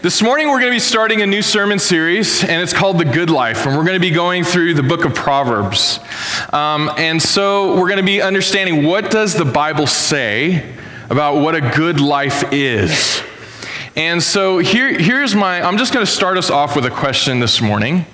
[0.00, 3.04] This morning, we're going to be starting a new sermon series, and it's called The
[3.04, 3.66] Good Life.
[3.66, 5.98] And we're going to be going through the book of Proverbs.
[6.52, 10.72] Um, and so, we're going to be understanding what does the Bible say
[11.10, 13.20] about what a good life is.
[13.96, 17.40] And so, here, here's my I'm just going to start us off with a question
[17.40, 18.06] this morning.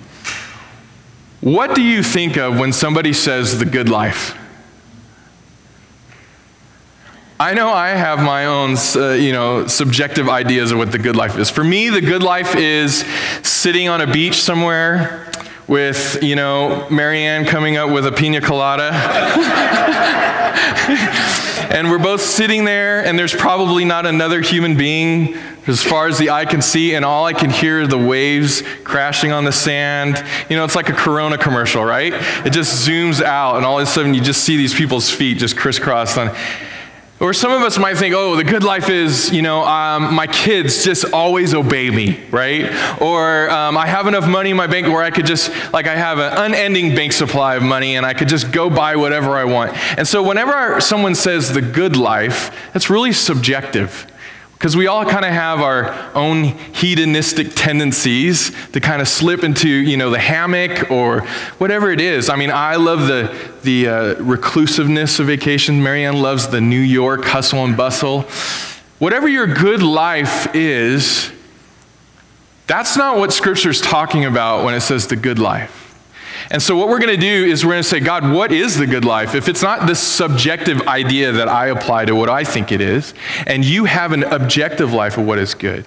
[1.41, 4.35] What do you think of when somebody says the good life?
[7.37, 11.17] I know I have my own, uh, you know, subjective ideas of what the good
[11.17, 11.49] life is.
[11.49, 13.03] For me, the good life is
[13.43, 15.29] sitting on a beach somewhere
[15.67, 18.91] with, you know, Marianne coming up with a pina colada.
[21.73, 25.35] and we're both sitting there, and there's probably not another human being
[25.67, 28.63] as far as the eye can see, and all I can hear are the waves
[28.85, 30.23] crashing on the sand.
[30.49, 32.13] You know, it's like a Corona commercial, right?
[32.45, 35.37] It just zooms out, and all of a sudden you just see these people's feet
[35.37, 36.33] just crisscrossed on.
[37.25, 40.27] Or some of us might think, oh, the good life is, you know, um, my
[40.27, 42.71] kids just always obey me, right?
[43.01, 45.95] Or um, I have enough money in my bank where I could just, like, I
[45.95, 49.45] have an unending bank supply of money and I could just go buy whatever I
[49.45, 49.75] want.
[49.97, 54.05] And so whenever someone says the good life, that's really subjective.
[54.65, 59.69] Because we all kind of have our own hedonistic tendencies to kind of slip into,
[59.69, 61.19] you know, the hammock or
[61.59, 62.31] whatever it is.
[62.31, 65.83] I mean, I love the, the uh, reclusiveness of vacation.
[65.83, 68.21] Marianne loves the New York hustle and bustle.
[68.97, 71.31] Whatever your good life is,
[72.65, 75.84] that's not what Scripture's talking about when it says the good life.
[76.51, 78.77] And so, what we're going to do is we're going to say, God, what is
[78.77, 79.33] the good life?
[79.33, 83.13] If it's not this subjective idea that I apply to what I think it is,
[83.47, 85.85] and you have an objective life of what is good,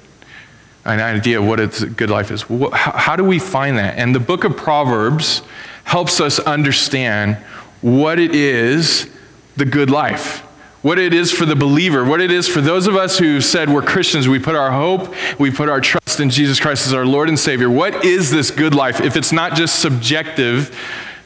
[0.85, 2.43] an idea of what a good life is,
[2.73, 3.99] how do we find that?
[3.99, 5.43] And the book of Proverbs
[5.85, 7.37] helps us understand
[7.81, 9.09] what it is
[9.57, 10.48] the good life
[10.83, 13.69] what it is for the believer, what it is for those of us who said
[13.69, 17.05] we're Christians, we put our hope, we put our trust in Jesus Christ as our
[17.05, 17.69] Lord and Savior.
[17.69, 20.75] What is this good life if it's not just subjective,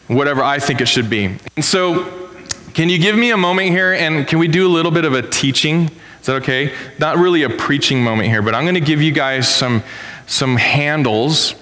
[0.07, 1.37] whatever I think it should be?
[1.57, 2.31] And so,
[2.73, 5.13] can you give me a moment here and can we do a little bit of
[5.13, 5.91] a teaching?
[6.21, 6.75] Is that okay?
[6.99, 9.83] Not really a preaching moment here, but I'm going to give you guys some,
[10.27, 11.55] some handles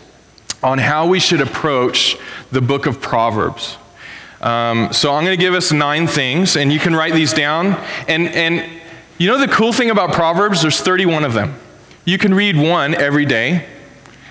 [0.62, 2.16] on how we should approach
[2.52, 3.76] the book of Proverbs.
[4.40, 7.78] Um, so I'm going to give us nine things, and you can write these down.
[8.08, 8.68] And, and
[9.18, 10.62] you know the cool thing about Proverbs?
[10.62, 11.54] There's 31 of them.
[12.04, 13.66] You can read one every day,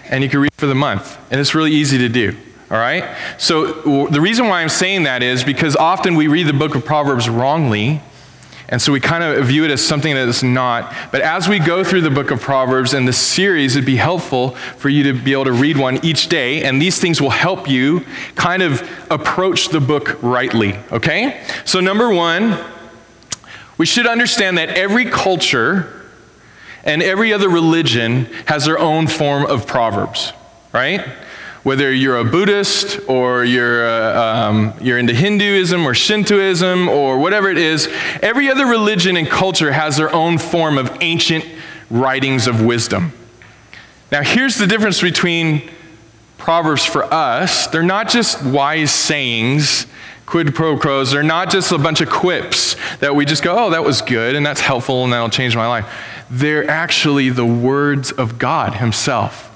[0.09, 1.17] and you can read for the month.
[1.29, 2.35] And it's really easy to do.
[2.71, 3.15] All right?
[3.37, 6.85] So the reason why I'm saying that is because often we read the book of
[6.85, 8.01] Proverbs wrongly
[8.71, 10.93] and so we kind of view it as something that is not.
[11.11, 14.51] But as we go through the book of Proverbs and this series, it'd be helpful
[14.77, 16.63] for you to be able to read one each day.
[16.63, 20.77] And these things will help you kind of approach the book rightly.
[20.91, 21.43] Okay?
[21.65, 22.59] So, number one,
[23.79, 26.05] we should understand that every culture
[26.83, 30.31] and every other religion has their own form of Proverbs,
[30.73, 31.07] right?
[31.63, 37.49] Whether you're a Buddhist or you're, uh, um, you're into Hinduism or Shintoism or whatever
[37.49, 37.89] it is,
[38.21, 41.45] every other religion and culture has their own form of ancient
[41.89, 43.11] writings of wisdom.
[44.11, 45.69] Now, here's the difference between
[46.37, 49.85] Proverbs for us they're not just wise sayings,
[50.25, 53.69] quid pro quos, they're not just a bunch of quips that we just go, oh,
[53.71, 56.25] that was good and that's helpful and that'll change my life.
[56.29, 59.48] They're actually the words of God Himself.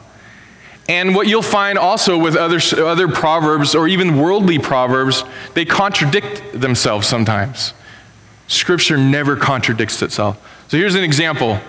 [0.88, 5.24] And what you'll find also with other, other proverbs or even worldly proverbs,
[5.54, 7.74] they contradict themselves sometimes.
[8.48, 10.66] Scripture never contradicts itself.
[10.68, 11.60] So here's an example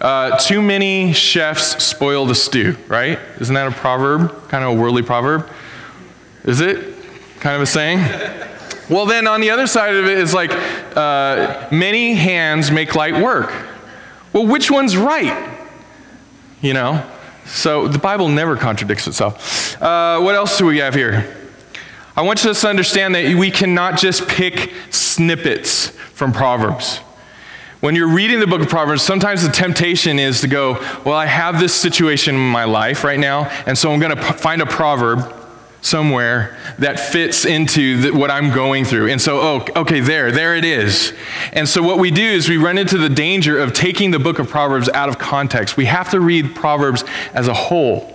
[0.00, 3.18] uh, Too many chefs spoil the stew, right?
[3.40, 4.48] Isn't that a proverb?
[4.48, 5.48] Kind of a worldly proverb?
[6.44, 6.94] Is it?
[7.38, 7.98] Kind of a saying?
[8.90, 10.50] well, then on the other side of it is like
[10.96, 13.52] uh, many hands make light work.
[14.32, 15.56] Well, which one's right?
[16.60, 17.10] You know?
[17.46, 19.80] So the Bible never contradicts itself.
[19.80, 21.36] Uh, what else do we have here?
[22.16, 26.98] I want us to understand that we cannot just pick snippets from Proverbs.
[27.80, 30.74] When you're reading the book of Proverbs, sometimes the temptation is to go,
[31.04, 34.22] Well, I have this situation in my life right now, and so I'm going to
[34.22, 35.43] p- find a proverb
[35.84, 39.10] somewhere that fits into the, what I'm going through.
[39.10, 41.12] And so, oh, okay, there, there it is.
[41.52, 44.38] And so, what we do is we run into the danger of taking the book
[44.38, 45.76] of Proverbs out of context.
[45.76, 47.04] We have to read Proverbs
[47.34, 48.10] as a whole,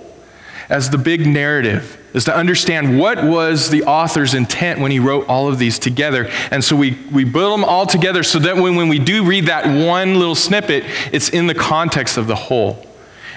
[0.68, 5.28] as the big narrative, is to understand what was the author's intent when he wrote
[5.28, 6.28] all of these together.
[6.50, 9.46] And so we, we build them all together so that when, when we do read
[9.46, 12.89] that one little snippet, it's in the context of the whole.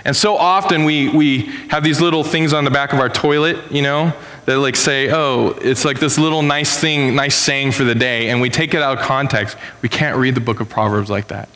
[0.05, 3.71] And so often we, we have these little things on the back of our toilet,
[3.71, 4.13] you know,
[4.47, 8.31] that like say, oh, it's like this little nice thing, nice saying for the day,
[8.31, 9.57] and we take it out of context.
[9.81, 11.49] We can't read the book of Proverbs like that.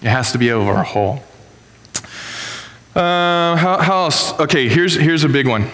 [0.00, 1.22] It has to be over a whole.
[2.94, 4.38] Uh, how, how else?
[4.40, 5.70] Okay, here's, here's a big one.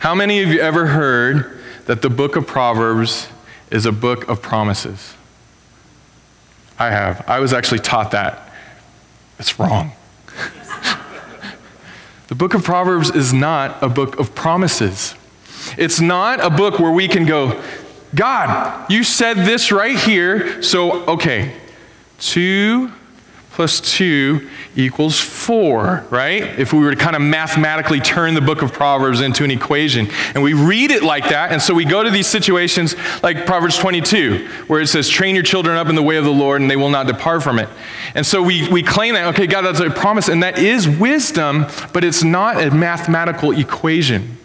[0.00, 3.28] How many of you ever heard that the book of Proverbs
[3.70, 5.14] is a book of promises?
[6.78, 7.22] I have.
[7.28, 8.52] I was actually taught that.
[9.38, 9.92] It's wrong.
[12.30, 15.16] The book of Proverbs is not a book of promises.
[15.76, 17.60] It's not a book where we can go,
[18.14, 21.56] God, you said this right here, so okay,
[22.20, 22.92] two
[23.60, 26.58] plus 2 equals 4, right?
[26.58, 30.08] If we were to kind of mathematically turn the book of Proverbs into an equation.
[30.32, 33.76] And we read it like that, and so we go to these situations like Proverbs
[33.76, 36.70] 22, where it says, Train your children up in the way of the Lord, and
[36.70, 37.68] they will not depart from it.
[38.14, 41.66] And so we, we claim that, okay, God, that's a promise, and that is wisdom,
[41.92, 44.38] but it's not a mathematical equation.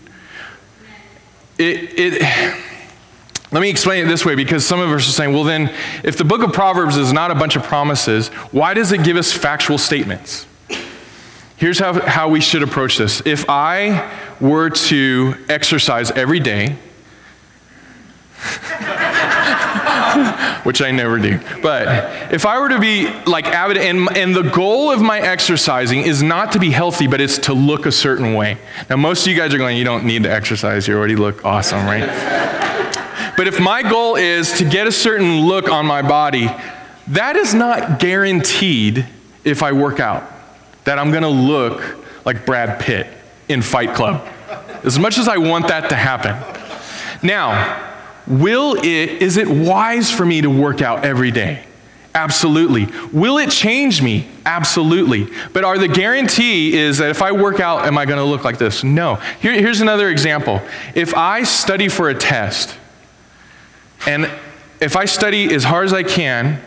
[1.57, 2.21] It, it
[3.55, 5.73] let me explain it this way because some of us are saying, well, then,
[6.03, 9.15] if the book of Proverbs is not a bunch of promises, why does it give
[9.15, 10.45] us factual statements?
[11.55, 13.21] Here's how, how we should approach this.
[13.25, 14.11] If I
[14.41, 16.71] were to exercise every day,
[20.63, 24.43] which I never do, but if I were to be like avid, and, and the
[24.43, 28.33] goal of my exercising is not to be healthy, but it's to look a certain
[28.33, 28.57] way.
[28.89, 31.45] Now, most of you guys are going, you don't need to exercise, you already look
[31.45, 32.73] awesome, right?
[33.37, 36.49] But if my goal is to get a certain look on my body,
[37.07, 39.05] that is not guaranteed
[39.43, 40.23] if I work out,
[40.85, 41.81] that I'm gonna look
[42.25, 43.07] like Brad Pitt
[43.47, 44.25] in Fight Club.
[44.83, 46.35] As much as I want that to happen.
[47.21, 47.93] Now,
[48.27, 51.63] will it, is it wise for me to work out every day?
[52.13, 52.87] Absolutely.
[53.11, 54.27] Will it change me?
[54.45, 55.27] Absolutely.
[55.51, 58.45] But are the guarantee is that if I work out, am I going to look
[58.45, 58.85] like this?
[58.85, 59.15] No.
[59.41, 60.61] Here, here's another example.
[60.95, 62.77] If I study for a test,
[64.07, 64.29] and
[64.79, 66.61] if I study as hard as I can,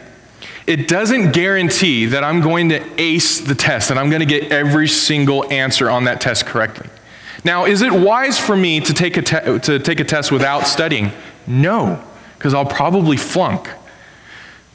[0.66, 4.52] it doesn't guarantee that I'm going to ace the test, that I'm going to get
[4.52, 6.88] every single answer on that test correctly.
[7.44, 10.66] Now, is it wise for me to take a, te- to take a test without
[10.66, 11.12] studying?
[11.46, 12.02] No,
[12.36, 13.70] because I'll probably flunk.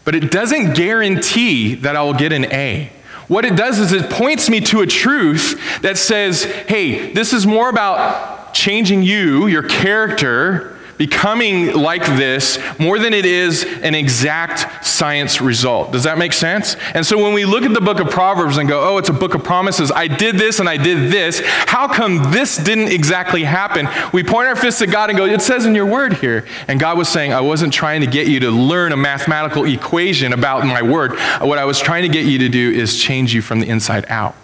[0.06, 2.91] But it doesn't guarantee that I'll get an A.
[3.27, 7.45] What it does is it points me to a truth that says, hey, this is
[7.45, 10.72] more about changing you, your character,
[11.03, 15.91] becoming like this more than it is an exact science result.
[15.91, 16.77] Does that make sense?
[16.94, 19.13] And so when we look at the book of Proverbs and go, oh, it's a
[19.13, 23.44] book of promises, I did this and I did this, how come this didn't exactly
[23.44, 23.89] happen?
[24.13, 26.47] We point our fists at God and go, it says in your word here.
[26.69, 30.31] And God was saying, I wasn't trying to get you to learn a mathematical equation
[30.31, 31.19] about my word.
[31.41, 34.06] What I was trying to get you to do is change you from the inside
[34.07, 34.35] out.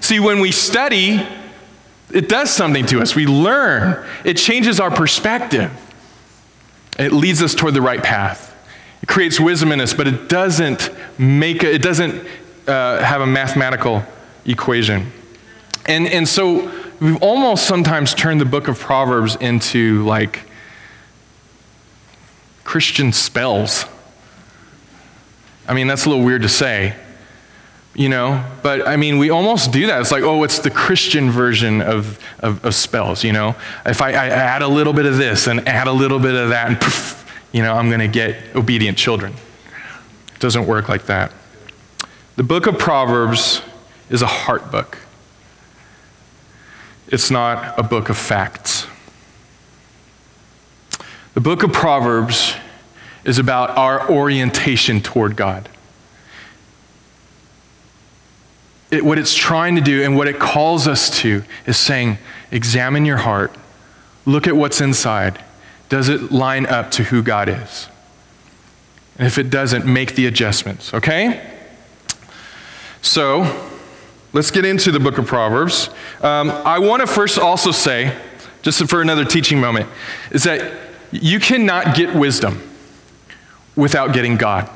[0.00, 1.26] See, when we study,
[2.10, 3.14] it does something to us.
[3.14, 5.70] We learn, it changes our perspective.
[6.98, 8.54] It leads us toward the right path.
[9.02, 12.26] It creates wisdom in us, but it doesn't make a, it doesn't
[12.66, 14.02] uh, have a mathematical
[14.44, 15.12] equation.
[15.86, 16.70] And, and so
[17.00, 20.42] we've almost sometimes turned the book of Proverbs into like
[22.64, 23.84] Christian spells.
[25.68, 26.96] I mean, that's a little weird to say,
[27.96, 30.02] you know, but I mean, we almost do that.
[30.02, 33.56] It's like, oh, it's the Christian version of, of, of spells, you know.
[33.86, 36.50] If I, I, add a little bit of this and add a little bit of
[36.50, 39.32] that, and poof, you know, I'm going to get obedient children.
[40.34, 41.32] It doesn't work like that.
[42.36, 43.62] The book of Proverbs
[44.10, 44.98] is a heart book,
[47.08, 48.86] it's not a book of facts.
[51.32, 52.54] The book of Proverbs
[53.24, 55.68] is about our orientation toward God.
[58.90, 62.18] It, what it's trying to do and what it calls us to is saying,
[62.50, 63.54] examine your heart,
[64.24, 65.42] look at what's inside.
[65.88, 67.88] Does it line up to who God is?
[69.18, 71.52] And if it doesn't, make the adjustments, okay?
[73.02, 73.70] So,
[74.32, 75.90] let's get into the book of Proverbs.
[76.22, 78.16] Um, I want to first also say,
[78.62, 79.88] just for another teaching moment,
[80.30, 80.80] is that
[81.12, 82.62] you cannot get wisdom
[83.74, 84.68] without getting God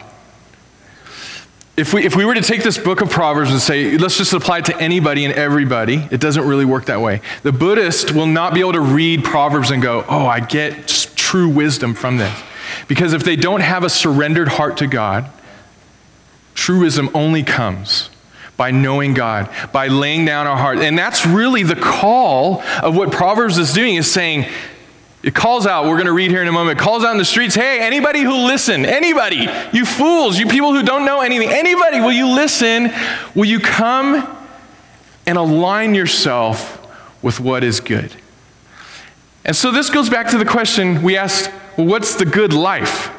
[1.80, 4.34] if we, if we were to take this book of Proverbs and say, let's just
[4.34, 7.22] apply it to anybody and everybody, it doesn't really work that way.
[7.42, 11.48] The Buddhist will not be able to read Proverbs and go, oh, I get true
[11.48, 12.38] wisdom from this.
[12.86, 15.30] Because if they don't have a surrendered heart to God,
[16.54, 18.10] true wisdom only comes
[18.58, 20.78] by knowing God, by laying down our heart.
[20.80, 24.44] And that's really the call of what Proverbs is doing, is saying,
[25.22, 27.18] it calls out, we're going to read here in a moment, it calls out in
[27.18, 31.50] the streets, hey, anybody who listen, anybody, you fools, you people who don't know anything,
[31.50, 32.90] anybody, will you listen?
[33.34, 34.36] Will you come
[35.26, 36.78] and align yourself
[37.22, 38.16] with what is good?
[39.44, 43.10] And so this goes back to the question we asked, well, what's the good life?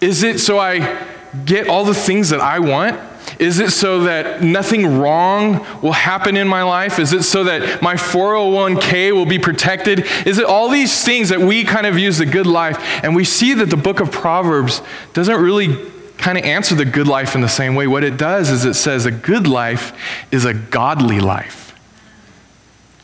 [0.00, 1.06] Is it so I
[1.46, 3.00] get all the things that I want?
[3.38, 6.98] Is it so that nothing wrong will happen in my life?
[6.98, 10.06] Is it so that my 401k will be protected?
[10.26, 12.78] Is it all these things that we kind of use the good life?
[13.02, 17.08] And we see that the book of Proverbs doesn't really kind of answer the good
[17.08, 17.86] life in the same way.
[17.86, 19.92] What it does is it says a good life
[20.30, 21.78] is a godly life.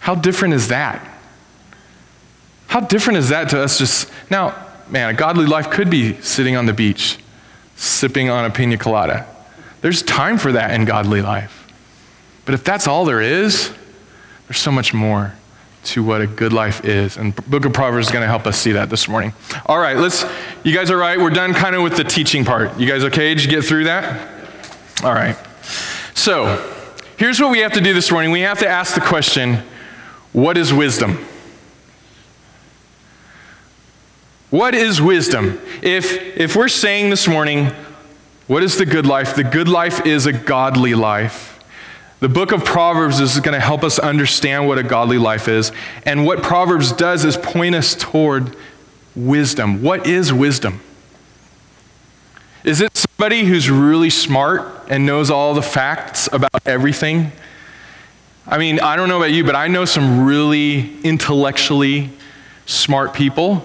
[0.00, 1.06] How different is that?
[2.68, 4.66] How different is that to us just now?
[4.88, 7.18] Man, a godly life could be sitting on the beach,
[7.76, 9.26] sipping on a pina colada.
[9.80, 11.66] There's time for that in godly life.
[12.44, 13.72] But if that's all there is,
[14.46, 15.34] there's so much more
[15.82, 17.16] to what a good life is.
[17.16, 19.32] And book of Proverbs is going to help us see that this morning.
[19.66, 20.24] All right, let's
[20.62, 21.18] you guys are right.
[21.18, 22.78] We're done kind of with the teaching part.
[22.78, 23.34] You guys okay?
[23.34, 24.28] Did you get through that?
[25.02, 25.36] All right.
[26.14, 26.74] So,
[27.16, 28.30] here's what we have to do this morning.
[28.30, 29.62] We have to ask the question,
[30.32, 31.24] what is wisdom?
[34.50, 35.60] What is wisdom?
[35.80, 37.70] If, if we're saying this morning,
[38.50, 39.36] what is the good life?
[39.36, 41.62] The good life is a godly life.
[42.18, 45.70] The book of Proverbs is going to help us understand what a godly life is.
[46.04, 48.56] And what Proverbs does is point us toward
[49.14, 49.84] wisdom.
[49.84, 50.80] What is wisdom?
[52.64, 57.30] Is it somebody who's really smart and knows all the facts about everything?
[58.48, 62.10] I mean, I don't know about you, but I know some really intellectually
[62.66, 63.64] smart people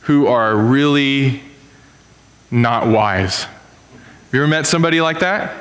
[0.00, 1.42] who are really
[2.50, 3.44] not wise.
[4.30, 5.52] Have you ever met somebody like that?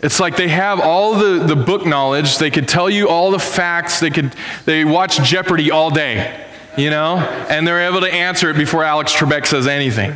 [0.00, 3.40] It's like they have all the, the book knowledge, they could tell you all the
[3.40, 4.32] facts, they could
[4.66, 6.46] they watch Jeopardy all day,
[6.78, 7.16] you know,
[7.50, 10.14] and they're able to answer it before Alex Trebek says anything.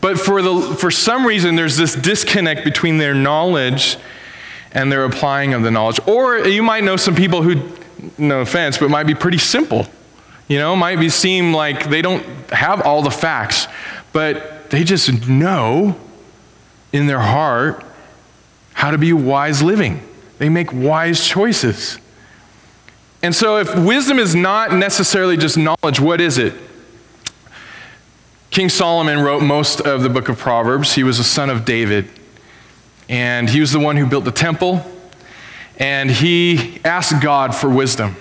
[0.00, 3.96] But for, the, for some reason, there's this disconnect between their knowledge
[4.70, 5.98] and their applying of the knowledge.
[6.06, 7.68] Or you might know some people who,
[8.16, 9.86] no offense, but might be pretty simple.
[10.46, 13.66] You know, might be seem like they don't have all the facts,
[14.12, 15.96] but they just know
[16.92, 17.84] in their heart
[18.72, 20.06] how to be wise living.
[20.38, 21.98] They make wise choices.
[23.22, 26.54] And so, if wisdom is not necessarily just knowledge, what is it?
[28.50, 30.94] King Solomon wrote most of the book of Proverbs.
[30.94, 32.08] He was a son of David.
[33.08, 34.84] And he was the one who built the temple.
[35.78, 38.16] And he asked God for wisdom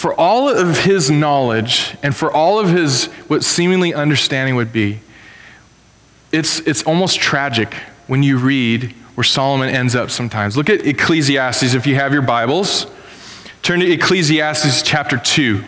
[0.00, 4.98] for all of his knowledge and for all of his what seemingly understanding would be,
[6.32, 7.74] it's, it's almost tragic
[8.06, 10.56] when you read where Solomon ends up sometimes.
[10.56, 12.86] Look at Ecclesiastes if you have your Bibles.
[13.60, 15.62] Turn to Ecclesiastes chapter 2.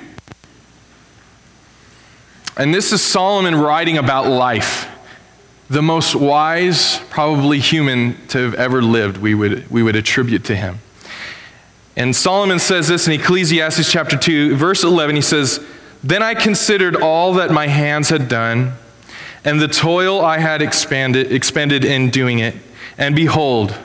[2.56, 4.88] And this is Solomon writing about life.
[5.68, 10.56] The most wise, probably human to have ever lived, we would, we would attribute to
[10.56, 10.78] him.
[11.96, 15.16] And Solomon says this in Ecclesiastes chapter 2, verse 11.
[15.16, 15.64] He says,
[16.02, 18.72] Then I considered all that my hands had done,
[19.44, 22.54] and the toil I had expanded, expended in doing it.
[22.96, 23.76] And behold,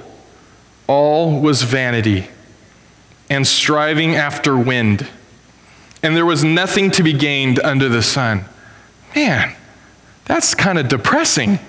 [0.88, 2.30] all was vanity
[3.30, 5.08] and striving after wind,
[6.02, 8.46] and there was nothing to be gained under the sun.
[9.16, 9.54] Man,
[10.26, 11.60] that's kind of depressing.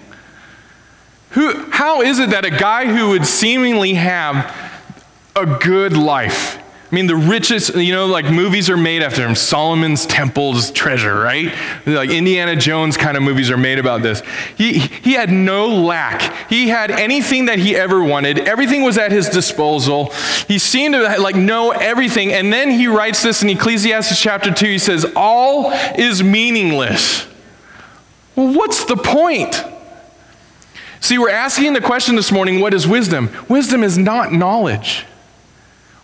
[1.31, 4.68] Who, how is it that a guy who would seemingly have
[5.43, 6.59] a good life.
[6.91, 9.35] I mean, the richest, you know, like movies are made after him.
[9.35, 11.55] Solomon's Temple's treasure, right?
[11.85, 14.23] Like Indiana Jones kind of movies are made about this.
[14.57, 16.49] He, he had no lack.
[16.49, 18.39] He had anything that he ever wanted.
[18.39, 20.07] Everything was at his disposal.
[20.47, 22.33] He seemed to like know everything.
[22.33, 24.65] And then he writes this in Ecclesiastes chapter 2.
[24.65, 27.27] He says, All is meaningless.
[28.35, 29.63] Well, what's the point?
[31.01, 33.29] See, we're asking the question this morning what is wisdom?
[33.47, 35.05] Wisdom is not knowledge.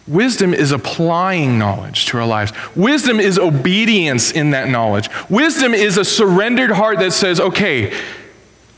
[0.06, 2.52] Wisdom is applying knowledge to our lives.
[2.76, 5.08] Wisdom is obedience in that knowledge.
[5.30, 7.96] Wisdom is a surrendered heart that says, okay,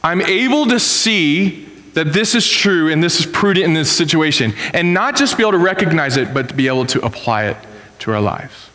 [0.04, 1.64] I'm able to see
[1.94, 4.52] that this is true and this is prudent in this situation.
[4.72, 7.56] And not just be able to recognize it, but to be able to apply it
[8.00, 8.70] to our lives.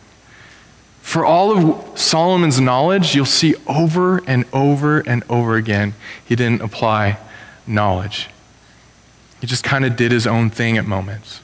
[1.00, 5.94] For all of Solomon's knowledge, you'll see over and over and over again,
[6.24, 7.18] he didn't apply
[7.66, 8.28] knowledge.
[9.40, 11.41] He just kind of did his own thing at moments.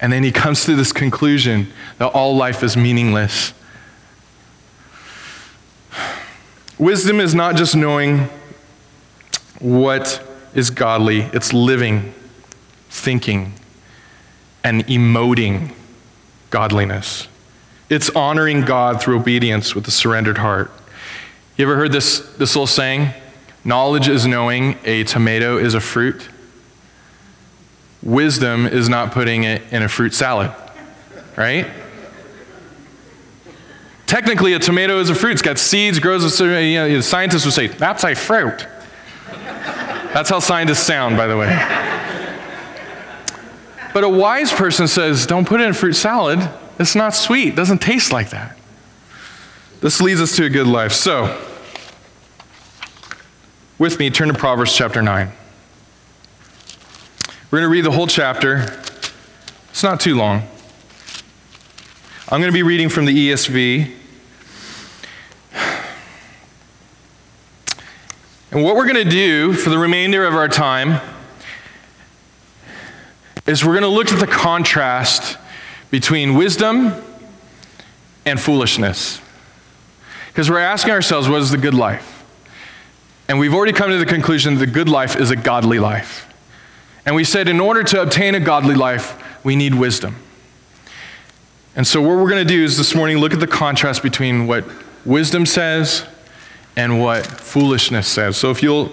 [0.00, 3.54] And then he comes to this conclusion that all life is meaningless.
[6.78, 8.28] Wisdom is not just knowing
[9.58, 10.22] what
[10.54, 12.12] is godly, it's living,
[12.90, 13.54] thinking,
[14.62, 15.72] and emoting
[16.50, 17.28] godliness.
[17.88, 20.70] It's honoring God through obedience with a surrendered heart.
[21.56, 23.10] You ever heard this, this little saying?
[23.64, 26.28] Knowledge is knowing a tomato is a fruit.
[28.02, 30.52] Wisdom is not putting it in a fruit salad,
[31.36, 31.66] right?
[34.06, 35.32] Technically, a tomato is a fruit.
[35.32, 36.40] It's got seeds, grows.
[36.40, 38.66] You know, scientists would say that's a fruit.
[40.12, 41.48] That's how scientists sound, by the way.
[43.92, 46.38] But a wise person says, don't put it in fruit salad.
[46.78, 48.56] It's not sweet, it doesn't taste like that.
[49.80, 50.92] This leads us to a good life.
[50.92, 51.42] So,
[53.78, 55.32] with me, turn to Proverbs chapter 9.
[57.48, 58.64] We're going to read the whole chapter.
[59.70, 60.42] It's not too long.
[62.28, 63.94] I'm going to be reading from the ESV.
[68.50, 71.00] And what we're going to do for the remainder of our time
[73.46, 75.38] is we're going to look at the contrast
[75.92, 76.94] between wisdom
[78.24, 79.20] and foolishness.
[80.28, 82.24] Because we're asking ourselves, what is the good life?
[83.28, 86.25] And we've already come to the conclusion that the good life is a godly life.
[87.06, 90.16] And we said, in order to obtain a godly life, we need wisdom.
[91.76, 94.46] And so, what we're going to do is this morning look at the contrast between
[94.46, 94.64] what
[95.04, 96.04] wisdom says
[96.74, 98.36] and what foolishness says.
[98.36, 98.90] So, if you'll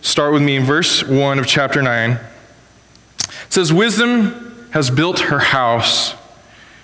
[0.00, 2.20] start with me in verse 1 of chapter 9, it
[3.50, 6.14] says, Wisdom has built her house,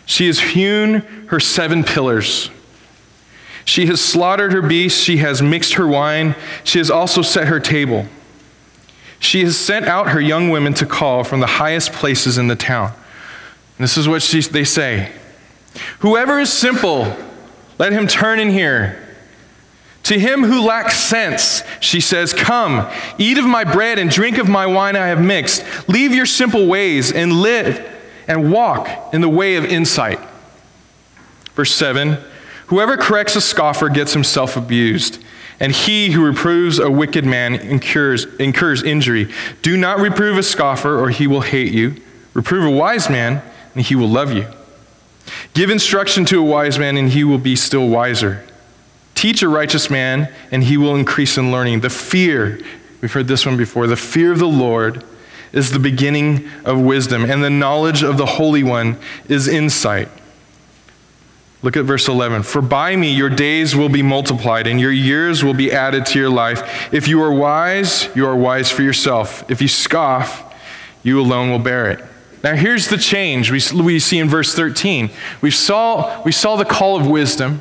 [0.07, 2.51] she has hewn her seven pillars.
[3.65, 6.35] She has slaughtered her beasts, she has mixed her wine,
[6.65, 8.07] she has also set her table.
[9.21, 12.57] She has sent out her young women to call from the highest places in the
[12.57, 12.93] town.
[13.79, 15.13] This is what she, they say
[16.01, 17.17] Whoever is simple,
[17.79, 19.07] let him turn in here.
[20.05, 24.49] To him who lacks sense, she says, Come, eat of my bread and drink of
[24.49, 25.65] my wine I have mixed.
[25.89, 27.87] Leave your simple ways and live
[28.27, 30.19] and walk in the way of insight.
[31.55, 32.19] Verse 7
[32.67, 35.23] Whoever corrects a scoffer gets himself abused,
[35.61, 39.31] and he who reproves a wicked man incurs, incurs injury.
[39.61, 41.97] Do not reprove a scoffer, or he will hate you.
[42.33, 43.43] Reprove a wise man,
[43.75, 44.47] and he will love you.
[45.53, 48.43] Give instruction to a wise man, and he will be still wiser.
[49.15, 51.81] Teach a righteous man, and he will increase in learning.
[51.81, 52.59] The fear,
[53.03, 55.05] we've heard this one before, the fear of the Lord
[55.53, 58.97] is the beginning of wisdom, and the knowledge of the Holy One
[59.29, 60.09] is insight.
[61.63, 62.43] Look at verse 11.
[62.45, 66.19] For by me your days will be multiplied, and your years will be added to
[66.19, 66.93] your life.
[66.93, 69.49] If you are wise, you are wise for yourself.
[69.51, 70.55] If you scoff,
[71.03, 72.05] you alone will bear it.
[72.43, 75.11] Now here's the change we, we see in verse 13.
[75.43, 77.61] We saw, we saw the call of wisdom.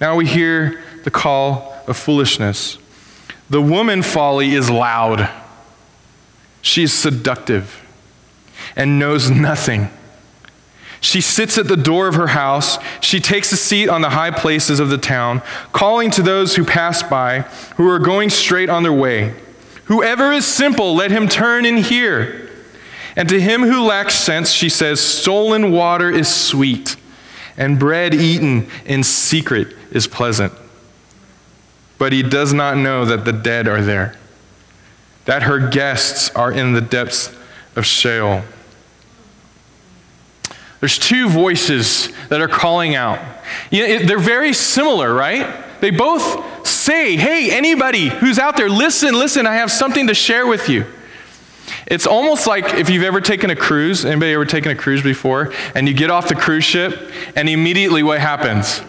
[0.00, 2.78] Now we hear the call of foolishness.
[3.48, 5.28] The woman folly is loud.
[6.62, 7.84] She's seductive
[8.76, 9.88] and knows nothing.
[11.00, 12.78] She sits at the door of her house.
[13.00, 16.64] She takes a seat on the high places of the town, calling to those who
[16.64, 17.40] pass by,
[17.76, 19.34] who are going straight on their way.
[19.86, 22.48] Whoever is simple, let him turn and hear.
[23.16, 26.96] And to him who lacks sense, she says, Stolen water is sweet,
[27.56, 30.52] and bread eaten in secret is pleasant.
[31.98, 34.16] But he does not know that the dead are there,
[35.24, 37.34] that her guests are in the depths
[37.74, 38.44] of Sheol.
[40.80, 43.20] There's two voices that are calling out.
[43.70, 45.64] You know, it, they're very similar, right?
[45.80, 50.46] They both say, hey, anybody who's out there, listen, listen, I have something to share
[50.46, 50.86] with you.
[51.86, 55.52] It's almost like if you've ever taken a cruise, anybody ever taken a cruise before,
[55.74, 58.82] and you get off the cruise ship, and immediately what happens?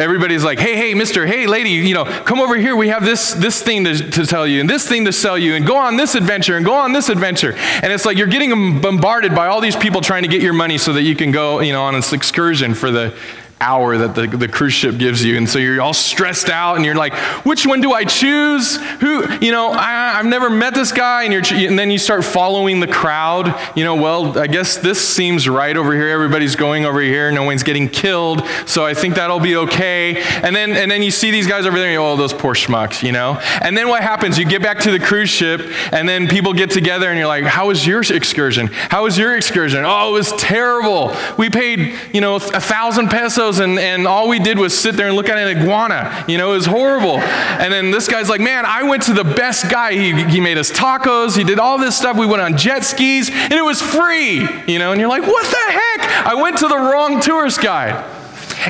[0.00, 2.74] Everybody's like, hey, hey, mister, hey, lady, you know, come over here.
[2.74, 5.54] We have this, this thing to, to tell you and this thing to sell you
[5.54, 7.52] and go on this adventure and go on this adventure.
[7.52, 10.78] And it's like you're getting bombarded by all these people trying to get your money
[10.78, 13.14] so that you can go, you know, on this excursion for the
[13.60, 15.36] hour that the, the cruise ship gives you.
[15.36, 18.76] And so you're all stressed out and you're like, which one do I choose?
[19.00, 21.24] Who, you know, I, have never met this guy.
[21.24, 23.54] And, you're, and then you start following the crowd.
[23.76, 26.08] You know, well, I guess this seems right over here.
[26.08, 27.30] Everybody's going over here.
[27.30, 28.46] No one's getting killed.
[28.66, 30.22] So I think that'll be okay.
[30.42, 31.98] And then, and then you see these guys over there.
[32.00, 33.40] Oh, those poor schmucks, you know?
[33.60, 34.38] And then what happens?
[34.38, 35.60] You get back to the cruise ship
[35.92, 38.68] and then people get together and you're like, how was your excursion?
[38.68, 39.84] How was your excursion?
[39.84, 41.14] Oh, it was terrible.
[41.36, 45.08] We paid, you know, a thousand pesos and, and all we did was sit there
[45.08, 46.24] and look at an iguana.
[46.28, 47.18] You know, it was horrible.
[47.18, 49.94] And then this guy's like, man, I went to the best guy.
[49.94, 51.36] He, he made us tacos.
[51.36, 52.16] He did all this stuff.
[52.16, 54.46] We went on jet skis and it was free.
[54.66, 56.26] You know, and you're like, what the heck?
[56.26, 58.18] I went to the wrong tourist guide.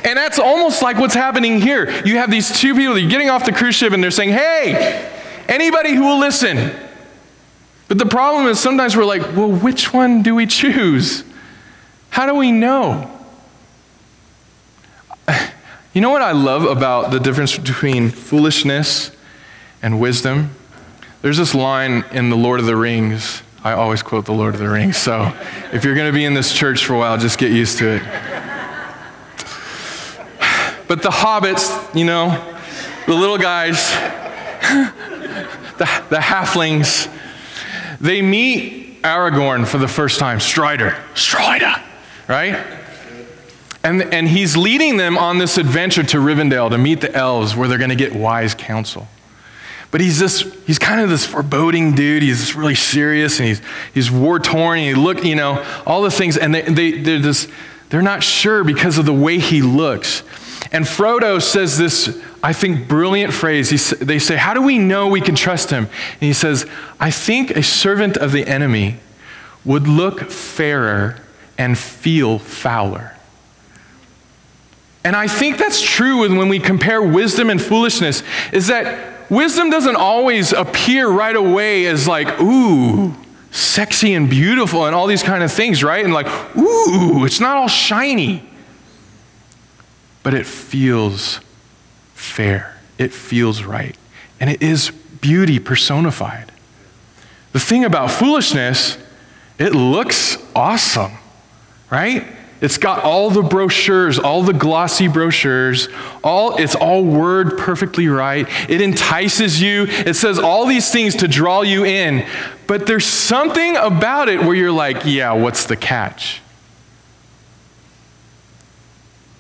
[0.04, 1.90] And that's almost like what's happening here.
[2.04, 5.10] You have these two people, they're getting off the cruise ship and they're saying, hey,
[5.48, 6.70] anybody who will listen.
[7.88, 11.24] But the problem is sometimes we're like, well, which one do we choose?
[12.10, 13.19] How do we know?
[15.92, 19.10] You know what I love about the difference between foolishness
[19.82, 20.54] and wisdom?
[21.20, 23.42] There's this line in The Lord of the Rings.
[23.64, 25.34] I always quote The Lord of the Rings, so
[25.72, 27.88] if you're going to be in this church for a while, just get used to
[27.96, 28.02] it.
[30.86, 32.56] But the hobbits, you know,
[33.06, 33.90] the little guys,
[35.76, 37.12] the, the halflings,
[38.00, 41.74] They meet Aragorn for the first time, Strider, Strider,
[42.28, 42.79] right?
[43.82, 47.66] And, and he's leading them on this adventure to Rivendell to meet the elves where
[47.66, 49.08] they're going to get wise counsel.
[49.90, 52.22] But he's this, he's kind of this foreboding dude.
[52.22, 53.62] He's just really serious and he's,
[53.92, 54.78] he's war torn.
[54.78, 56.36] And he look, you know, all the things.
[56.36, 57.48] And they, they, they're just,
[57.88, 60.22] they're not sure because of the way he looks.
[60.72, 63.70] And Frodo says this, I think, brilliant phrase.
[63.70, 65.86] He, they say, How do we know we can trust him?
[65.86, 66.66] And he says,
[67.00, 69.00] I think a servant of the enemy
[69.64, 71.16] would look fairer
[71.58, 73.16] and feel fouler.
[75.02, 79.96] And I think that's true when we compare wisdom and foolishness, is that wisdom doesn't
[79.96, 83.14] always appear right away as like, ooh,
[83.50, 86.04] sexy and beautiful and all these kind of things, right?
[86.04, 88.44] And like, ooh, it's not all shiny.
[90.22, 91.40] But it feels
[92.14, 92.78] fair.
[92.98, 93.96] It feels right.
[94.38, 96.52] And it is beauty personified.
[97.52, 98.98] The thing about foolishness,
[99.58, 101.12] it looks awesome,
[101.90, 102.26] right?
[102.60, 105.88] It's got all the brochures, all the glossy brochures,
[106.22, 108.46] all it's all word perfectly right.
[108.68, 109.86] It entices you.
[109.88, 112.26] It says all these things to draw you in.
[112.66, 116.42] But there's something about it where you're like, yeah, what's the catch?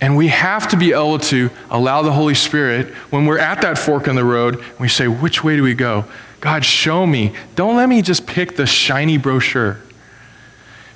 [0.00, 3.76] And we have to be able to allow the Holy Spirit, when we're at that
[3.76, 6.06] fork in the road, we say, which way do we go?
[6.40, 7.34] God, show me.
[7.54, 9.78] Don't let me just pick the shiny brochure.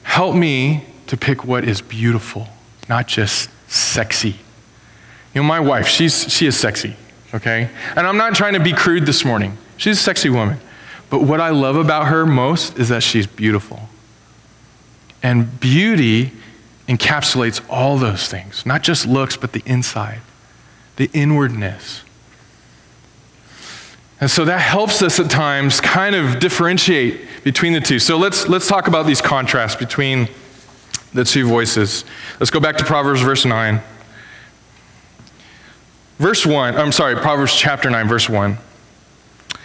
[0.05, 2.49] Help me to pick what is beautiful,
[2.89, 4.37] not just sexy.
[5.35, 6.97] You know, my wife, she's, she is sexy,
[7.35, 7.69] okay?
[7.97, 9.59] And I'm not trying to be crude this morning.
[9.77, 10.59] She's a sexy woman.
[11.11, 13.89] But what I love about her most is that she's beautiful.
[15.23, 16.33] And beauty
[16.89, 20.21] encapsulates all those things, not just looks, but the inside,
[20.97, 22.03] the inwardness.
[24.21, 27.99] And so that helps us at times kind of differentiate between the two.
[27.99, 30.29] So let's, let's talk about these contrasts between
[31.15, 32.05] the two voices.
[32.41, 33.81] Let's go back to Proverbs verse 9.
[36.19, 38.59] Verse 1, I'm sorry, Proverbs chapter 9, verse 1.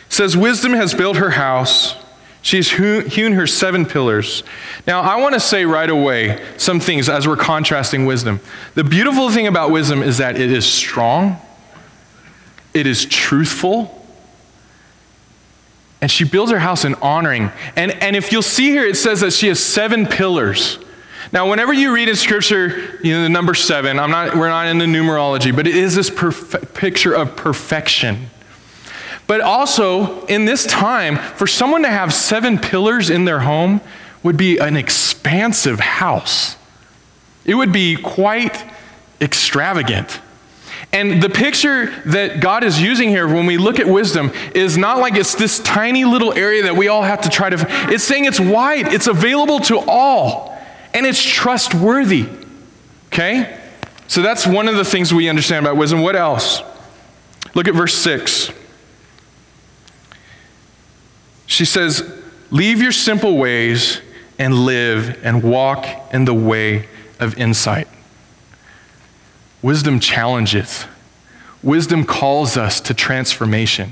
[0.07, 1.95] says, Wisdom has built her house,
[2.41, 4.43] she's hewn her seven pillars.
[4.87, 8.39] Now, I want to say right away some things as we're contrasting wisdom.
[8.73, 11.39] The beautiful thing about wisdom is that it is strong,
[12.73, 13.95] it is truthful,
[16.01, 17.51] and she builds her house in honoring.
[17.75, 20.79] And, and if you'll see here, it says that she has seven pillars.
[21.31, 24.67] Now, whenever you read in Scripture, you know, the number seven, I'm not, we're not
[24.67, 28.29] in the numerology, but it is this perf- picture of perfection.
[29.27, 33.81] But also, in this time, for someone to have seven pillars in their home
[34.23, 36.55] would be an expansive house.
[37.45, 38.65] It would be quite
[39.21, 40.19] extravagant.
[40.91, 44.97] And the picture that God is using here when we look at wisdom is not
[44.97, 47.57] like it's this tiny little area that we all have to try to,
[47.93, 50.48] it's saying it's wide, it's available to all
[50.93, 52.27] and it's trustworthy.
[53.07, 53.59] Okay?
[54.07, 56.01] So that's one of the things we understand about wisdom.
[56.01, 56.61] What else?
[57.53, 58.51] Look at verse 6.
[61.45, 62.15] She says,
[62.51, 64.01] Leave your simple ways
[64.39, 66.87] and live and walk in the way
[67.19, 67.87] of insight.
[69.61, 70.85] Wisdom challenges.
[71.61, 73.91] Wisdom calls us to transformation.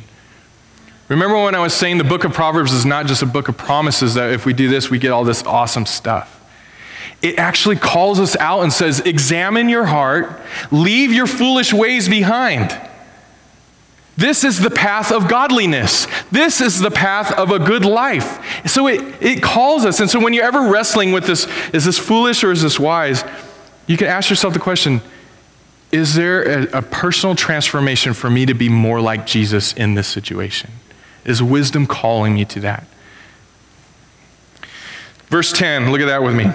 [1.09, 3.57] Remember when I was saying the book of Proverbs is not just a book of
[3.57, 6.36] promises that if we do this, we get all this awesome stuff
[7.21, 10.41] it actually calls us out and says, Examine your heart,
[10.71, 12.79] leave your foolish ways behind.
[14.17, 16.07] This is the path of godliness.
[16.31, 18.65] This is the path of a good life.
[18.67, 19.99] So it, it calls us.
[19.99, 23.23] And so when you're ever wrestling with this, is this foolish or is this wise?
[23.85, 25.01] You can ask yourself the question
[25.91, 30.07] Is there a, a personal transformation for me to be more like Jesus in this
[30.07, 30.71] situation?
[31.23, 32.87] Is wisdom calling me to that?
[35.27, 36.45] Verse 10, look at that with me.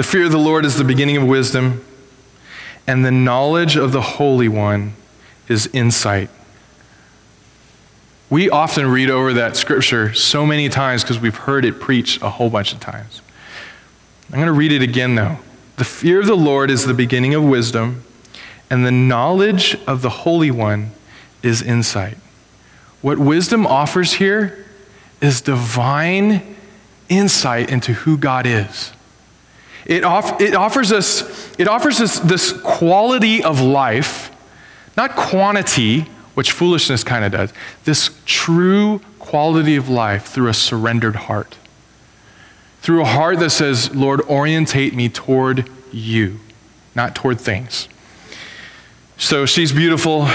[0.00, 1.84] The fear of the Lord is the beginning of wisdom,
[2.86, 4.94] and the knowledge of the Holy One
[5.46, 6.30] is insight.
[8.30, 12.30] We often read over that scripture so many times because we've heard it preached a
[12.30, 13.20] whole bunch of times.
[14.28, 15.36] I'm going to read it again, though.
[15.76, 18.02] The fear of the Lord is the beginning of wisdom,
[18.70, 20.92] and the knowledge of the Holy One
[21.42, 22.16] is insight.
[23.02, 24.64] What wisdom offers here
[25.20, 26.56] is divine
[27.10, 28.92] insight into who God is.
[29.90, 34.30] It, off, it, offers us, it offers us this quality of life,
[34.96, 36.02] not quantity,
[36.34, 41.56] which foolishness kind of does, this true quality of life through a surrendered heart.
[42.80, 46.38] Through a heart that says, Lord, orientate me toward you,
[46.94, 47.88] not toward things.
[49.18, 50.28] So she's beautiful,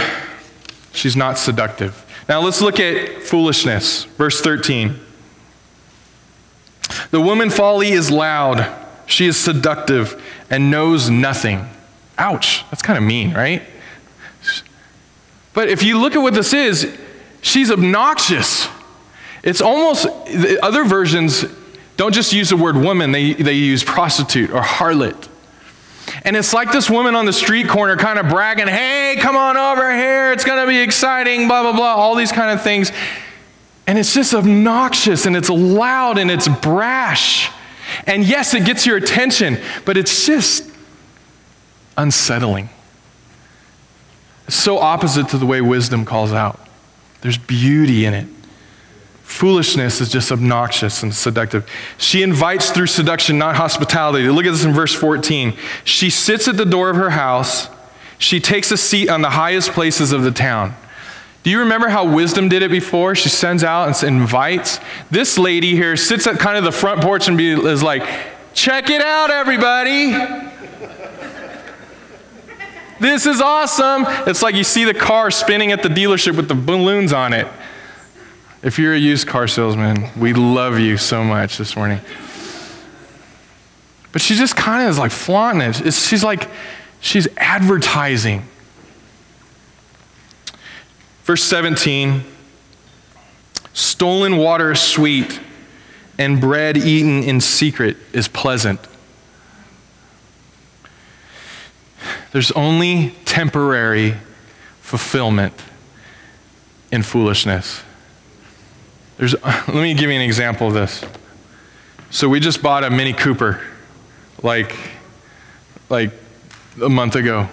[0.91, 2.05] she's not seductive.
[2.27, 4.03] Now let's look at foolishness.
[4.03, 4.99] Verse 13.
[7.11, 11.67] The woman folly is loud, she is seductive, and knows nothing.
[12.17, 13.61] Ouch, that's kind of mean, right?
[15.53, 16.97] But if you look at what this is,
[17.41, 18.67] she's obnoxious.
[19.43, 21.45] It's almost, the other versions
[21.97, 25.29] don't just use the word woman, they, they use prostitute or harlot.
[26.23, 29.55] And it's like this woman on the street corner kind of bragging, hey, come on
[29.55, 32.91] over here, it's gonna be exciting, blah, blah, blah, all these kind of things.
[33.87, 37.51] And it's just obnoxious and it's loud and it's brash.
[38.05, 40.69] And yes, it gets your attention, but it's just
[41.97, 42.69] unsettling.
[44.47, 46.59] It's so opposite to the way wisdom calls out.
[47.21, 48.27] There's beauty in it.
[49.23, 51.67] Foolishness is just obnoxious and seductive.
[51.97, 54.29] She invites through seduction, not hospitality.
[54.29, 55.57] Look at this in verse 14.
[55.83, 57.67] She sits at the door of her house.
[58.19, 60.75] She takes a seat on the highest places of the town.
[61.45, 63.13] Do you remember how wisdom did it before?
[63.13, 64.79] She sends out and invites.
[65.11, 68.01] This lady here sits at kind of the front porch and be, is like,
[68.55, 70.09] check it out, everybody.
[72.99, 74.05] this is awesome.
[74.27, 77.45] It's like you see the car spinning at the dealership with the balloons on it.
[78.63, 81.99] If you're a used car salesman, we love you so much this morning.
[84.11, 85.93] But she just kind of is like flaunting it.
[85.93, 86.49] She's like,
[87.01, 88.47] she's advertising.
[91.25, 92.23] Verse 17
[93.73, 95.41] Stolen water is sweet,
[96.17, 98.79] and bread eaten in secret is pleasant.
[102.31, 104.15] There's only temporary
[104.79, 105.53] fulfillment
[106.91, 107.81] in foolishness.
[109.17, 111.03] There's, let me give you an example of this.
[112.11, 113.61] So we just bought a Mini Cooper,
[114.43, 114.77] like,
[115.89, 116.11] like
[116.81, 117.49] a month ago.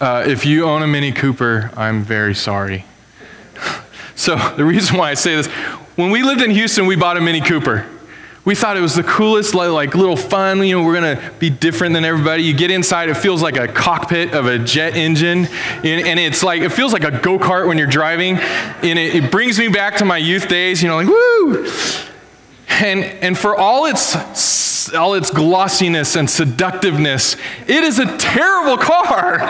[0.00, 2.84] Uh, if you own a Mini Cooper, I'm very sorry.
[4.14, 5.48] so the reason why I say this,
[5.96, 7.84] when we lived in Houston, we bought a Mini Cooper.
[8.44, 10.64] We thought it was the coolest, like, little fun.
[10.64, 12.44] You know, we're gonna be different than everybody.
[12.44, 15.46] You get inside, it feels like a cockpit of a jet engine,
[15.82, 19.32] and, it's like it feels like a go kart when you're driving, and it, it
[19.32, 20.80] brings me back to my youth days.
[20.80, 21.68] You know, like woo.
[22.68, 29.40] And, and for all its, all its glossiness and seductiveness, it is a terrible car.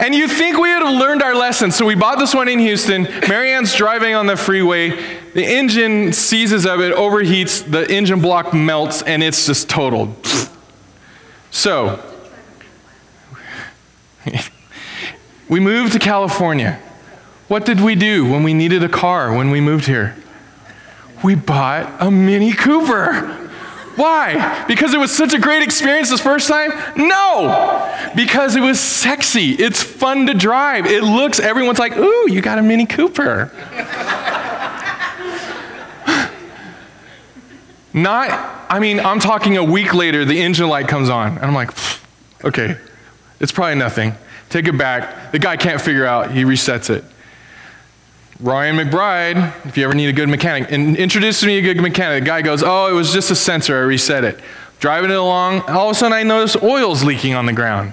[0.00, 1.70] and you think we would have learned our lesson.
[1.70, 3.04] So we bought this one in Houston.
[3.28, 4.90] Marianne's driving on the freeway.
[5.34, 10.14] The engine seizes of it, overheats, the engine block melts, and it's just totaled.
[11.50, 12.02] So,
[15.48, 16.80] we moved to California.
[17.48, 20.16] What did we do when we needed a car when we moved here?
[21.22, 23.48] We bought a Mini Cooper.
[23.96, 24.64] Why?
[24.68, 26.70] Because it was such a great experience this first time?
[26.96, 28.10] No!
[28.14, 29.50] Because it was sexy.
[29.54, 30.86] It's fun to drive.
[30.86, 33.50] It looks, everyone's like, ooh, you got a Mini Cooper.
[37.92, 41.54] Not, I mean, I'm talking a week later, the engine light comes on, and I'm
[41.54, 41.70] like,
[42.44, 42.76] okay,
[43.40, 44.14] it's probably nothing.
[44.48, 45.32] Take it back.
[45.32, 47.04] The guy can't figure out, he resets it.
[48.40, 52.22] Ryan McBride, if you ever need a good mechanic, and introduces me a good mechanic.
[52.22, 53.76] The guy goes, Oh, it was just a sensor.
[53.76, 54.38] I reset it.
[54.78, 57.92] Driving it along, all of a sudden I notice oil's leaking on the ground.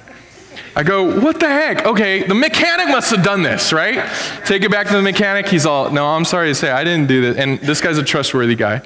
[0.76, 1.88] I go, What the heck?
[1.88, 4.08] Okay, the mechanic must have done this, right?
[4.46, 5.48] Take it back to the mechanic.
[5.48, 7.38] He's all, No, I'm sorry to say, I didn't do this.
[7.38, 8.84] And this guy's a trustworthy guy.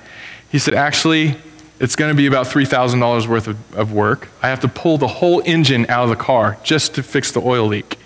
[0.49, 1.35] He said, Actually,
[1.81, 4.29] it's going to be about $3,000 worth of, of work.
[4.41, 7.41] I have to pull the whole engine out of the car just to fix the
[7.41, 7.97] oil leak.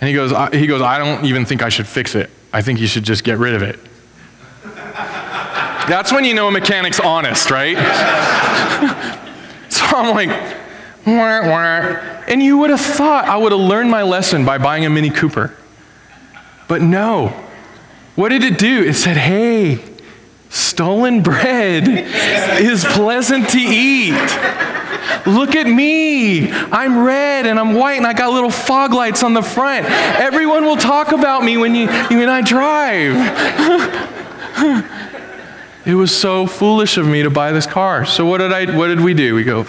[0.00, 2.30] And he goes, I, he goes, I don't even think I should fix it.
[2.52, 3.78] I think you should just get rid of it.
[5.88, 7.76] That's when you know a mechanic's honest, right?
[9.68, 10.28] so I'm like,
[11.06, 12.24] wah, wah.
[12.28, 15.10] and you would have thought I would have learned my lesson by buying a Mini
[15.10, 15.54] Cooper.
[16.68, 17.28] But no.
[18.14, 18.84] What did it do?
[18.84, 19.74] It said, hey,
[20.50, 21.88] stolen bread
[22.60, 24.12] is pleasant to eat.
[25.26, 26.50] Look at me.
[26.50, 29.86] I'm red and I'm white and I got little fog lights on the front.
[29.86, 33.16] Everyone will talk about me when, you, when I drive.
[35.86, 38.04] it was so foolish of me to buy this car.
[38.04, 39.34] So what did I what did we do?
[39.34, 39.66] We go,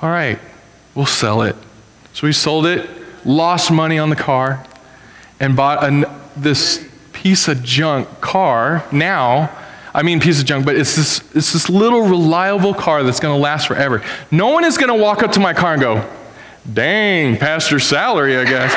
[0.00, 0.38] all right,
[0.94, 1.56] we'll sell it.
[2.12, 2.88] So we sold it,
[3.24, 4.64] lost money on the car,
[5.40, 6.04] and bought an,
[6.36, 6.87] this
[7.22, 9.50] piece of junk car now
[9.94, 13.36] I mean piece of junk, but it's this, it's this little reliable car that's going
[13.36, 14.00] to last forever.
[14.30, 16.08] No one is going to walk up to my car and go,
[16.72, 18.72] dang, pastor's salary, I guess.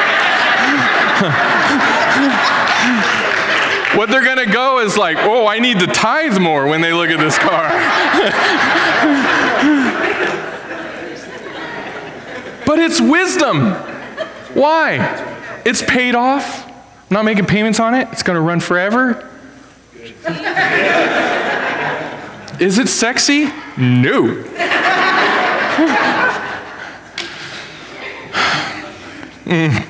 [3.97, 6.91] what they're going to go is like, oh, I need to tithe more when they
[6.91, 7.69] look at this car.
[12.65, 13.73] but it's wisdom.
[14.55, 15.61] Why?
[15.65, 16.60] It's paid off
[17.11, 18.07] not making payments on it.
[18.13, 19.27] It's going to run forever.
[22.59, 23.45] Is it sexy?
[23.77, 24.43] No.
[29.45, 29.87] mm.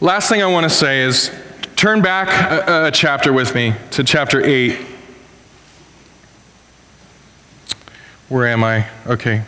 [0.00, 1.32] Last thing I want to say is
[1.74, 2.28] turn back
[2.68, 4.78] a, a chapter with me to chapter 8.
[8.28, 8.86] Where am I?
[9.06, 9.42] Okay.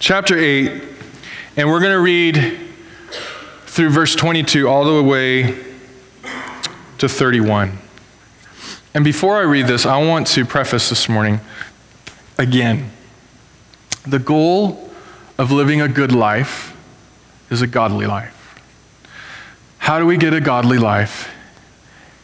[0.00, 0.82] Chapter 8,
[1.56, 2.65] and we're going to read
[3.76, 5.54] through verse 22 all the way
[6.96, 7.76] to 31.
[8.94, 11.40] And before I read this, I want to preface this morning
[12.38, 12.90] again.
[14.06, 14.90] The goal
[15.36, 16.74] of living a good life
[17.50, 18.58] is a godly life.
[19.76, 21.30] How do we get a godly life?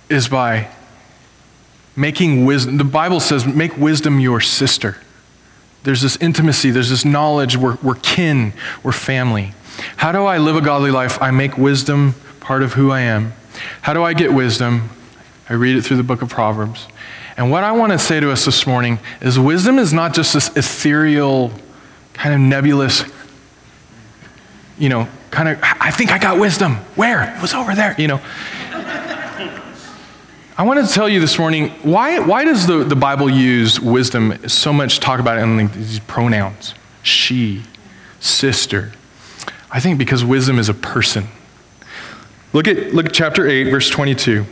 [0.08, 0.68] Is by
[1.94, 2.78] making wisdom.
[2.78, 4.96] The Bible says, make wisdom your sister.
[5.82, 9.52] There's this intimacy, there's this knowledge, we're, we're kin, we're family.
[9.96, 11.20] How do I live a godly life?
[11.22, 13.32] I make wisdom part of who I am.
[13.82, 14.90] How do I get wisdom?
[15.48, 16.88] I read it through the book of Proverbs.
[17.36, 20.34] And what I want to say to us this morning is wisdom is not just
[20.34, 21.52] this ethereal,
[22.12, 23.04] kind of nebulous,
[24.78, 26.76] you know, kind of, I think I got wisdom.
[26.94, 27.34] Where?
[27.34, 28.20] It was over there, you know.
[30.58, 34.48] I want to tell you this morning why, why does the, the Bible use wisdom
[34.48, 36.74] so much talk about it in these pronouns?
[37.02, 37.62] She,
[38.20, 38.92] sister.
[39.72, 41.28] I think because wisdom is a person.
[42.52, 44.44] Look at, look at chapter 8, verse 22.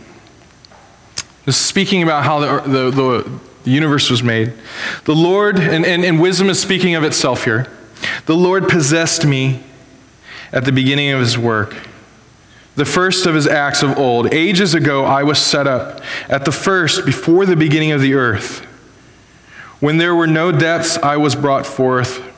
[1.45, 4.55] This is speaking about how the, the, the, the universe was made.
[5.05, 7.71] The Lord, and, and, and wisdom is speaking of itself here.
[8.25, 9.63] The Lord possessed me
[10.53, 11.77] at the beginning of his work,
[12.75, 14.33] the first of his acts of old.
[14.33, 18.61] Ages ago, I was set up at the first, before the beginning of the earth.
[19.81, 22.30] When there were no depths, I was brought forth.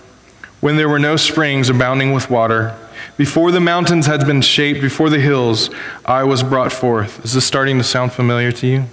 [0.63, 2.79] When there were no springs abounding with water,
[3.17, 5.71] before the mountains had been shaped, before the hills,
[6.05, 7.25] I was brought forth.
[7.25, 8.85] Is this starting to sound familiar to you?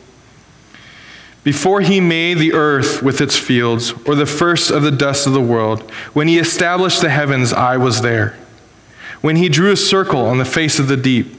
[1.44, 5.34] Before he made the earth with its fields, or the first of the dust of
[5.34, 8.36] the world, when he established the heavens, I was there.
[9.22, 11.38] When he drew a circle on the face of the deep,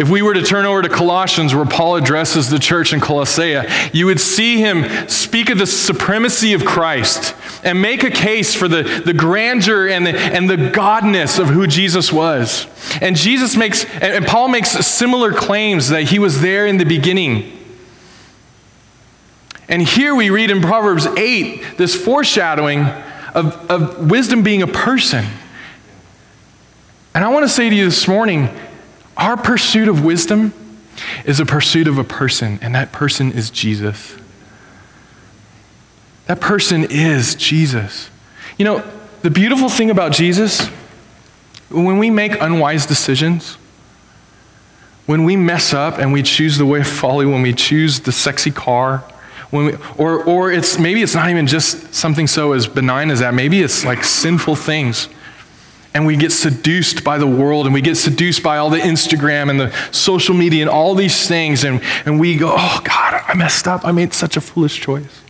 [0.00, 3.60] If we were to turn over to Colossians, where Paul addresses the church in Colossae,
[3.92, 8.66] you would see him speak of the supremacy of Christ and make a case for
[8.66, 12.66] the, the grandeur and the, and the godness of who Jesus was.
[13.02, 17.58] And Jesus makes, and Paul makes similar claims that he was there in the beginning.
[19.68, 22.86] And here we read in Proverbs 8 this foreshadowing
[23.34, 25.26] of, of wisdom being a person.
[27.14, 28.48] And I want to say to you this morning,
[29.16, 30.52] our pursuit of wisdom
[31.24, 34.16] is a pursuit of a person, and that person is Jesus.
[36.26, 38.10] That person is Jesus.
[38.58, 38.90] You know,
[39.22, 40.66] the beautiful thing about Jesus,
[41.70, 43.56] when we make unwise decisions,
[45.06, 48.12] when we mess up and we choose the way of folly, when we choose the
[48.12, 48.98] sexy car,
[49.50, 53.18] when we, or, or it's maybe it's not even just something so as benign as
[53.18, 53.34] that.
[53.34, 55.08] Maybe it's like sinful things
[55.92, 59.50] and we get seduced by the world and we get seduced by all the Instagram
[59.50, 63.34] and the social media and all these things, and, and we go, oh God, I
[63.34, 63.84] messed up.
[63.84, 65.22] I made such a foolish choice.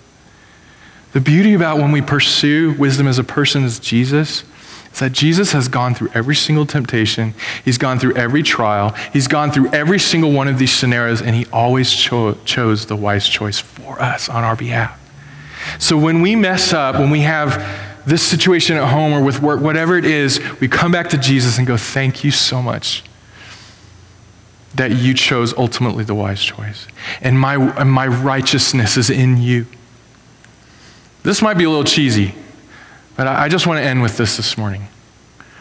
[1.12, 4.44] The beauty about when we pursue wisdom as a person as Jesus
[4.92, 9.28] is that Jesus has gone through every single temptation, he's gone through every trial, he's
[9.28, 13.28] gone through every single one of these scenarios, and he always cho- chose the wise
[13.28, 14.98] choice for us on our behalf.
[15.78, 19.60] So when we mess up, when we have this situation at home or with work,
[19.60, 23.02] whatever it is, we come back to Jesus and go, Thank you so much
[24.74, 26.86] that you chose ultimately the wise choice.
[27.20, 29.66] And my, and my righteousness is in you.
[31.22, 32.34] This might be a little cheesy,
[33.16, 34.86] but I, I just want to end with this this morning.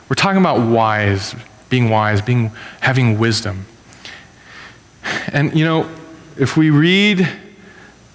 [0.07, 1.35] We're talking about wise,
[1.69, 2.51] being wise, being,
[2.81, 3.65] having wisdom.
[5.27, 5.89] And, you know,
[6.37, 7.27] if we read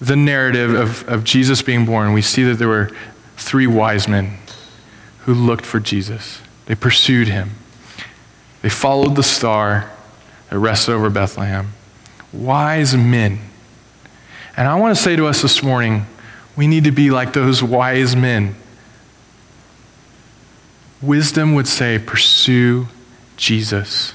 [0.01, 2.91] the narrative of, of Jesus being born, we see that there were
[3.37, 4.39] three wise men
[5.21, 6.41] who looked for Jesus.
[6.67, 7.51] They pursued him.
[8.63, 9.91] They followed the star
[10.51, 11.73] that rested over Bethlehem.
[12.33, 13.39] Wise men.
[14.57, 16.07] And I want to say to us this morning
[16.57, 18.55] we need to be like those wise men.
[21.03, 22.89] Wisdom would say, pursue
[23.37, 24.15] Jesus.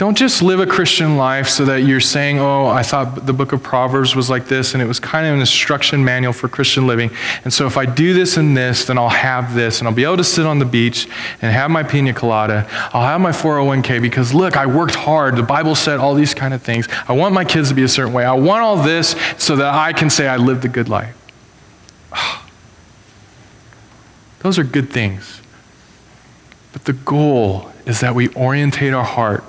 [0.00, 3.52] Don't just live a Christian life so that you're saying, oh, I thought the book
[3.52, 6.86] of Proverbs was like this, and it was kind of an instruction manual for Christian
[6.86, 7.10] living.
[7.44, 10.04] And so if I do this and this, then I'll have this, and I'll be
[10.04, 11.06] able to sit on the beach
[11.42, 12.66] and have my pina colada.
[12.94, 15.36] I'll have my 401k because look, I worked hard.
[15.36, 16.88] The Bible said all these kind of things.
[17.06, 18.24] I want my kids to be a certain way.
[18.24, 21.14] I want all this so that I can say I lived a good life.
[24.38, 25.42] Those are good things.
[26.72, 29.44] But the goal is that we orientate our heart,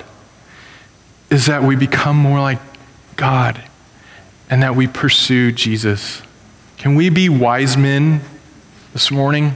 [1.32, 2.59] is that we become more like
[3.15, 3.63] God,
[4.49, 6.21] and that we pursue Jesus.
[6.77, 8.21] Can we be wise men
[8.91, 9.55] this morning?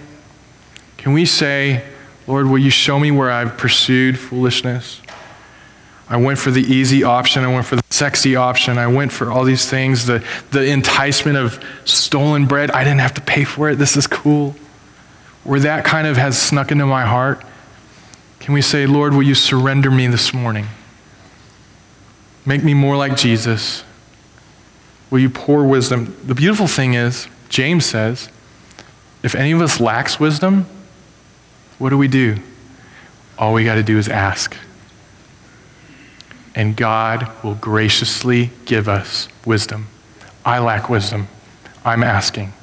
[0.98, 1.84] Can we say,
[2.28, 5.02] Lord, will you show me where I've pursued foolishness?
[6.08, 7.44] I went for the easy option.
[7.44, 8.78] I went for the sexy option.
[8.78, 12.72] I went for all these things, the, the enticement of stolen bread.
[12.72, 13.76] I didn't have to pay for it.
[13.76, 14.56] This is cool.
[15.44, 17.44] Where that kind of has snuck into my heart.
[18.40, 20.68] Can we say, Lord, will you surrender me this morning?
[22.46, 23.84] Make me more like Jesus.
[25.10, 26.16] Will you pour wisdom?
[26.26, 28.30] The beautiful thing is, James says,
[29.24, 30.66] if any of us lacks wisdom,
[31.80, 32.38] what do we do?
[33.38, 34.56] All we got to do is ask.
[36.54, 39.88] And God will graciously give us wisdom.
[40.46, 41.28] I lack wisdom.
[41.84, 42.54] I'm asking.